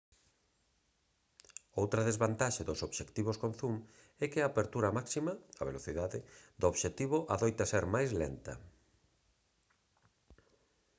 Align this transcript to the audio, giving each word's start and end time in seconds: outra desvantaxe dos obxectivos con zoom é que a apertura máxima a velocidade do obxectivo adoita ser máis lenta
outra 1.81 2.05
desvantaxe 2.09 2.61
dos 2.69 2.83
obxectivos 2.87 3.39
con 3.41 3.51
zoom 3.59 3.75
é 4.23 4.25
que 4.31 4.39
a 4.41 4.49
apertura 4.51 4.95
máxima 4.97 5.33
a 5.61 5.67
velocidade 5.69 6.19
do 6.59 6.65
obxectivo 6.71 7.17
adoita 7.33 7.63
ser 7.71 7.83
máis 7.95 8.09
lenta 8.21 8.53